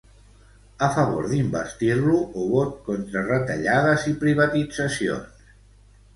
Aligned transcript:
A 0.85 0.87
favor 0.95 1.27
d'investir-lo 1.33 2.15
o 2.21 2.47
vot 2.55 2.73
contra 2.89 3.25
retallades 3.27 4.09
i 4.15 4.17
privatitzacions. 4.27 5.55